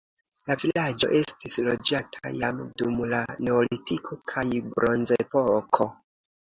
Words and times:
La 0.45 0.53
vilaĝo 0.61 1.09
estis 1.19 1.57
loĝata 1.67 2.33
jam 2.45 2.63
dum 2.81 2.99
la 3.13 3.21
neolitiko 3.45 4.21
kaj 4.35 4.49
bronzepoko. 4.77 5.93